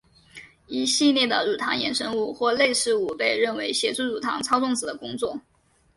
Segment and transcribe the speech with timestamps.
[0.65, 5.39] 一系列的乳糖衍生物或类似物被认为协助乳糖操纵子的工作。